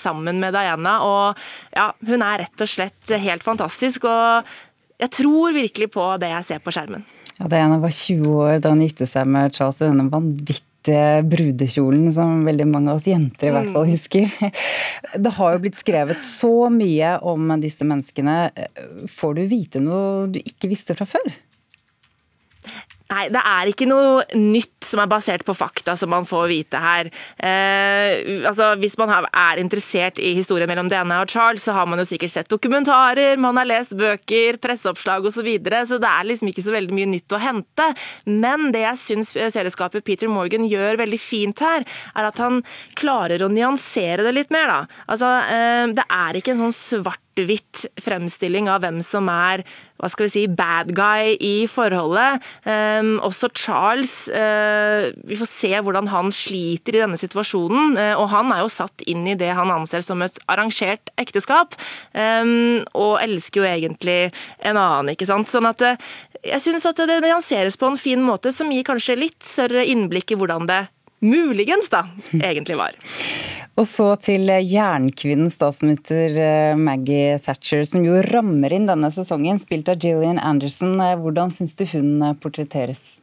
sammen 0.00 0.40
med 0.42 0.54
Diana. 0.56 0.98
Og 1.06 1.42
ja, 1.76 1.90
hun 2.06 2.24
er 2.24 2.42
rett 2.44 2.62
og 2.62 2.70
slett 2.70 3.12
helt 3.22 3.44
fantastisk. 3.46 4.06
Og 4.08 4.46
jeg 5.00 5.12
tror 5.12 5.56
virkelig 5.56 5.90
på 5.94 6.08
det 6.20 6.32
jeg 6.32 6.48
ser 6.50 6.64
på 6.64 6.74
skjermen. 6.74 7.04
Ja, 7.36 7.50
Diana 7.52 7.76
var 7.82 7.92
20 7.92 8.38
år 8.46 8.62
da 8.64 8.72
hun 8.72 8.84
giftet 8.84 9.10
seg 9.12 9.28
med 9.28 9.52
Charles 9.56 9.82
i 9.82 9.88
denne 9.88 10.08
vanvittige 10.12 10.65
brudekjolen 11.30 12.10
som 12.14 12.44
veldig 12.46 12.66
mange 12.70 12.92
av 12.92 13.00
oss 13.00 13.08
jenter 13.08 13.50
i 13.50 13.54
hvert 13.54 13.72
fall 13.72 13.86
mm. 13.86 13.92
husker. 13.92 14.52
Det 15.26 15.32
har 15.38 15.54
jo 15.54 15.62
blitt 15.64 15.80
skrevet 15.80 16.22
så 16.22 16.68
mye 16.72 17.16
om 17.26 17.54
disse 17.62 17.86
menneskene. 17.88 18.36
Får 19.10 19.36
du 19.38 19.42
vite 19.50 19.82
noe 19.82 20.28
du 20.32 20.40
ikke 20.42 20.70
visste 20.70 20.96
fra 20.98 21.08
før? 21.08 21.26
Nei, 23.06 23.28
det 23.30 23.38
er 23.38 23.70
ikke 23.70 23.86
noe 23.86 24.24
nytt 24.34 24.75
som 24.88 25.02
er 25.02 25.10
basert 25.10 25.44
på 25.46 25.54
fakta 25.56 25.96
som 25.98 26.12
man 26.12 26.26
får 26.28 26.46
vite 26.50 26.80
her. 26.82 27.10
Eh, 27.38 28.44
altså, 28.48 28.72
hvis 28.80 28.96
man 29.00 29.12
er 29.16 29.62
interessert 29.62 30.20
i 30.22 30.34
historien 30.38 30.70
mellom 30.70 30.90
Diana 30.92 31.20
og 31.22 31.32
Charles, 31.32 31.64
så 31.66 31.76
har 31.76 31.88
man 31.90 32.00
jo 32.02 32.08
sikkert 32.08 32.34
sett 32.34 32.52
dokumentarer, 32.52 33.36
man 33.40 33.58
har 33.60 33.68
lest 33.68 33.96
bøker, 33.98 34.60
presseoppslag 34.62 35.24
osv., 35.24 35.36
så, 35.36 35.44
videre, 35.44 35.82
så 35.84 35.98
det 36.00 36.08
er 36.08 36.24
liksom 36.24 36.48
ikke 36.48 36.64
så 36.64 36.72
veldig 36.72 36.94
mye 36.96 37.08
nytt 37.10 37.34
å 37.36 37.40
hente. 37.42 37.90
Men 38.24 38.70
det 38.72 38.86
jeg 38.86 39.02
syns 39.02 39.34
selskapet 39.52 40.06
Peter 40.06 40.30
Morgan 40.32 40.64
gjør 40.64 40.96
veldig 41.02 41.20
fint 41.20 41.60
her, 41.60 41.84
er 42.16 42.30
at 42.30 42.40
han 42.40 42.62
klarer 42.96 43.44
å 43.44 43.52
nyansere 43.52 44.24
det 44.24 44.32
litt 44.32 44.54
mer. 44.54 44.72
da. 44.72 45.02
Altså, 45.12 45.34
eh, 45.52 45.92
det 45.96 46.08
er 46.08 46.40
ikke 46.40 46.56
en 46.56 46.64
sånn 46.64 46.76
svart 46.76 47.20
svart-hvitt 47.36 47.86
fremstilling 48.00 48.68
av 48.68 48.80
hvem 48.82 49.02
som 49.02 49.28
er 49.28 49.64
hva 49.96 50.08
skal 50.12 50.26
vi 50.26 50.32
si, 50.32 50.46
bad 50.46 50.92
guy 50.94 51.36
i 51.40 51.66
forholdet. 51.68 52.42
Eh, 52.64 53.02
også 53.24 53.48
Charles 53.56 54.28
uh, 54.28 54.75
vi 55.26 55.38
får 55.38 55.50
se 55.50 55.72
hvordan 55.74 56.08
han 56.10 56.32
sliter 56.34 56.96
i 56.96 57.02
denne 57.04 57.20
situasjonen. 57.20 57.96
Og 58.18 58.26
han 58.32 58.52
er 58.54 58.62
jo 58.62 58.72
satt 58.72 59.04
inn 59.08 59.26
i 59.28 59.36
det 59.38 59.52
han 59.56 59.72
anser 59.74 60.04
som 60.06 60.22
et 60.24 60.38
arrangert 60.52 61.12
ekteskap, 61.20 61.76
og 62.16 63.12
elsker 63.22 63.62
jo 63.62 63.68
egentlig 63.68 64.18
en 64.58 64.76
annen, 64.76 65.12
ikke 65.14 65.28
sant. 65.28 65.50
Sånn 65.50 65.68
at 65.68 65.82
jeg 66.46 66.62
syns 66.64 66.86
at 66.88 67.00
det 67.08 67.20
nyanseres 67.24 67.78
på 67.80 67.90
en 67.90 68.00
fin 68.00 68.22
måte, 68.22 68.52
som 68.54 68.70
gir 68.72 68.86
kanskje 68.86 69.18
litt 69.18 69.40
større 69.44 69.86
innblikk 69.86 70.34
i 70.34 70.38
hvordan 70.40 70.68
det 70.68 70.84
muligens 71.24 71.88
da, 71.92 72.06
egentlig 72.50 72.78
var. 72.78 72.96
Og 73.76 73.84
så 73.84 74.08
til 74.24 74.48
jernkvinnen 74.48 75.50
statsminister 75.52 76.38
eh, 76.40 76.78
Maggie 76.80 77.36
Thatcher, 77.44 77.84
som 77.88 78.06
jo 78.06 78.22
rammer 78.24 78.72
inn 78.72 78.88
denne 78.88 79.10
sesongen, 79.12 79.60
spilt 79.60 79.90
av 79.92 80.00
Gillian 80.00 80.40
Anderson. 80.40 80.94
Eh, 80.96 81.16
hvordan 81.20 81.52
syns 81.52 81.76
du 81.76 81.84
hun 81.90 82.22
eh, 82.24 82.36
portretteres? 82.40 83.18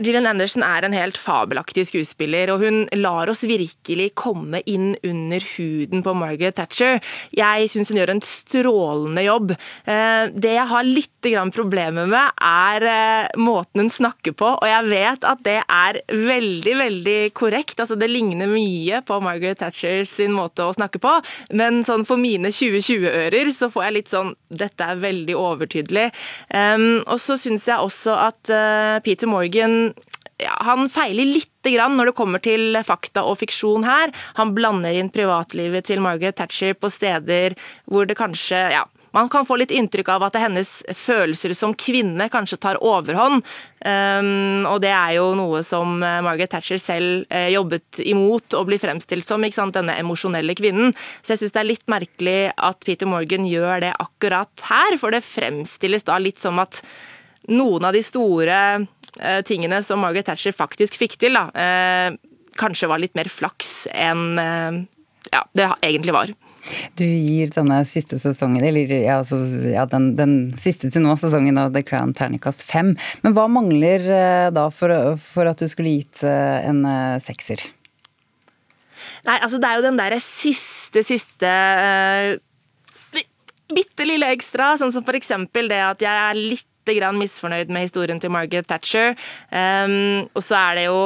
Gillian 0.00 0.26
Anderson 0.26 0.64
er 0.64 0.84
en 0.86 0.94
helt 0.96 1.18
fabelaktig 1.20 1.84
skuespiller, 1.88 2.50
og 2.52 2.64
hun 2.64 2.84
lar 2.96 3.30
oss 3.30 3.44
virkelig 3.46 4.10
komme 4.18 4.62
inn 4.70 4.94
under 5.04 5.44
huden 5.54 6.04
på 6.04 6.14
Margaret 6.16 6.56
Thatcher. 6.58 7.00
Jeg 7.36 7.68
syns 7.72 7.92
hun 7.92 8.00
gjør 8.00 8.14
en 8.14 8.22
strålende 8.24 9.24
jobb. 9.26 9.54
Eh, 9.84 10.32
det 10.32 10.54
jeg 10.56 10.68
har 10.72 10.88
litt 10.88 11.10
problemer 11.54 12.04
med, 12.04 12.34
er 12.44 12.84
eh, 12.84 13.38
måten 13.40 13.80
hun 13.80 13.88
snakker 13.92 14.34
på, 14.36 14.50
og 14.58 14.66
jeg 14.68 14.90
vet 14.90 15.24
at 15.24 15.44
det 15.46 15.56
er 15.62 16.00
veldig, 16.12 16.74
veldig 16.80 17.18
korrekt. 17.36 17.78
Altså, 17.80 17.96
det 17.96 18.10
ligner 18.12 18.50
mye 18.50 19.00
på 19.06 19.20
Margaret 19.24 19.62
Thatcher 19.62 20.02
sin 20.08 20.34
måte 20.36 20.66
å 20.66 20.74
snakke 20.76 21.00
på, 21.00 21.14
men 21.56 21.80
sånn 21.86 22.04
for 22.04 22.20
mine 22.20 22.52
2020-ører 22.52 23.52
så 23.56 23.70
får 23.72 23.86
jeg 23.86 23.96
litt 23.98 24.12
sånn 24.12 24.34
Dette 24.54 24.86
er 24.86 25.00
veldig 25.00 25.34
overtydelig. 25.34 26.04
og 26.54 27.16
så 27.18 27.34
syns 27.40 27.64
jeg 27.66 27.82
også 27.82 28.12
at 28.28 28.50
eh, 28.52 29.00
Peter 29.02 29.26
Morgan 29.30 29.53
ja, 29.54 30.54
han 30.66 30.88
feiler 30.90 31.28
litt 31.28 31.68
grann 31.70 31.94
når 31.96 32.10
det 32.10 32.18
kommer 32.18 32.42
til 32.42 32.76
fakta 32.84 33.24
og 33.28 33.38
fiksjon 33.40 33.86
her. 33.86 34.12
Han 34.38 34.54
blander 34.56 34.96
inn 34.98 35.12
privatlivet 35.14 35.86
til 35.88 36.02
Margaret 36.04 36.36
Thatcher 36.40 36.74
på 36.74 36.90
steder 36.92 37.54
hvor 37.90 38.08
det 38.08 38.18
kanskje 38.18 38.58
ja, 38.74 38.82
man 39.14 39.28
kan 39.30 39.46
få 39.46 39.60
litt 39.60 39.70
inntrykk 39.70 40.10
av 40.16 40.24
at 40.26 40.36
hennes 40.42 40.70
følelser 40.98 41.54
som 41.54 41.76
kvinne 41.78 42.26
kanskje 42.32 42.58
tar 42.64 42.80
overhånd. 42.82 43.44
Um, 43.84 44.66
og 44.66 44.80
det 44.82 44.90
er 44.90 45.14
jo 45.20 45.28
noe 45.38 45.60
som 45.66 46.02
eh, 46.02 46.18
Margaret 46.24 46.50
Thatcher 46.50 46.80
selv 46.82 47.28
uh, 47.30 47.46
jobbet 47.52 48.00
imot 48.02 48.56
å 48.58 48.64
bli 48.66 48.80
fremstilt 48.82 49.28
som, 49.28 49.44
denne 49.44 49.94
emosjonelle 50.00 50.56
kvinnen. 50.58 50.96
Så 51.22 51.34
jeg 51.34 51.44
syns 51.44 51.54
det 51.54 51.62
er 51.62 51.70
litt 51.70 51.86
merkelig 51.92 52.38
at 52.56 52.82
Peter 52.82 53.06
Morgan 53.06 53.46
gjør 53.46 53.86
det 53.86 53.94
akkurat 54.02 54.66
her, 54.66 54.98
for 54.98 55.14
det 55.14 55.22
fremstilles 55.26 56.08
da 56.10 56.18
litt 56.18 56.42
som 56.42 56.58
at 56.64 56.82
noen 57.54 57.86
av 57.86 57.94
de 57.94 58.02
store 58.02 58.58
Eh, 58.74 58.86
tingene 59.46 59.82
som 59.86 60.02
Margaret 60.02 60.26
Thatcher 60.30 60.54
faktisk 60.56 60.98
fikk 61.00 61.18
til, 61.22 61.36
da, 61.38 61.46
eh, 61.54 62.16
kanskje 62.60 62.90
var 62.90 63.02
litt 63.02 63.14
mer 63.18 63.30
flaks 63.30 63.86
enn 63.90 64.40
eh, 64.40 64.80
ja, 65.32 65.44
det 65.56 65.68
egentlig 65.82 66.14
var. 66.14 66.32
Du 66.96 67.04
gir 67.04 67.50
denne 67.52 67.82
siste 67.88 68.18
sesongen, 68.20 68.64
eller 68.64 68.90
ja, 68.92 69.18
altså, 69.20 69.38
ja, 69.68 69.84
den, 69.90 70.14
den, 70.16 70.34
siste 70.60 70.90
til 70.92 71.04
nå, 71.04 71.16
sesongen 71.20 71.58
av 71.60 71.72
The 71.74 71.82
Crown 71.84 72.14
terningkast 72.16 72.64
fem. 72.68 72.94
Men 73.24 73.36
hva 73.36 73.46
mangler 73.52 74.04
da 74.54 74.68
for, 74.72 74.92
for, 75.20 75.50
at 75.50 75.60
du 75.60 75.68
skulle 75.68 75.96
gitt 75.98 76.22
en 76.24 76.84
sekser? 77.24 77.64
Nei, 79.24 79.38
altså 79.40 79.60
det 79.60 79.68
er 79.68 79.80
jo 79.80 79.86
den 79.86 80.00
derre 80.00 80.20
siste, 80.22 81.02
siste 81.06 81.48
uh, 81.48 82.36
bitte 83.72 84.06
lille 84.06 84.28
ekstra, 84.34 84.74
sånn 84.80 84.92
som 84.92 85.04
f.eks. 85.04 85.32
det 85.54 85.80
at 85.80 86.04
jeg 86.04 86.12
er 86.28 86.40
litt 86.40 86.68
grann 86.92 87.18
misfornøyd 87.20 87.72
med 87.72 87.88
historien 87.88 88.20
til 88.20 88.32
Margaret 88.34 88.68
Thatcher. 88.68 89.14
Um, 89.48 90.28
og 90.34 90.42
så 90.44 90.60
er 90.60 90.80
det 90.80 90.88
jo 90.90 90.98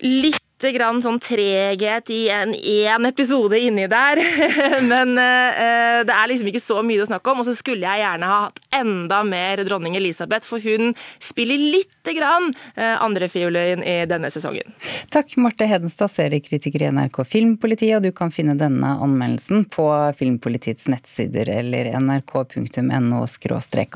litt 0.00 0.46
grann 0.74 1.00
sånn 1.02 1.18
treghet 1.22 2.10
i 2.12 2.20
en 2.32 2.52
én 2.54 3.08
episode 3.08 3.58
inni 3.58 3.86
der. 3.90 4.20
Men 4.92 5.16
uh, 5.16 6.02
det 6.06 6.14
er 6.14 6.30
liksom 6.30 6.50
ikke 6.50 6.62
så 6.62 6.80
mye 6.86 7.04
å 7.04 7.08
snakke 7.08 7.32
om. 7.32 7.42
Og 7.42 7.48
så 7.48 7.56
skulle 7.56 7.88
jeg 7.88 8.04
gjerne 8.04 8.28
ha 8.28 8.38
hatt 8.46 8.60
enda 8.76 9.22
mer 9.26 9.64
dronning 9.66 9.96
Elisabeth, 9.98 10.46
for 10.48 10.62
hun 10.62 10.94
spiller 11.22 11.60
lite 11.60 12.14
grann 12.16 12.50
uh, 12.76 13.00
andrefiolin 13.00 13.84
i 13.84 13.96
denne 14.10 14.30
sesongen. 14.32 14.76
Takk, 15.10 15.34
Marte 15.40 15.68
Hedenstad, 15.70 16.12
seriekritiker 16.12 16.84
i 16.84 16.92
NRK 16.94 17.22
Filmpolitiet, 17.24 17.96
og 17.98 18.06
du 18.06 18.12
kan 18.16 18.32
finne 18.34 18.58
denne 18.60 18.94
anmeldelsen 19.00 19.64
på 19.72 19.88
Filmpolitiets 20.20 20.90
nettsider 20.92 21.50
eller 21.60 21.92
nrk.no 22.00 23.24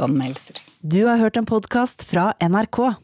anmeldelser. 0.04 0.62
Du 0.80 1.04
har 1.06 1.16
hørt 1.20 1.36
en 1.36 1.46
podkast 1.48 2.04
fra 2.08 2.32
NRK. 2.40 3.03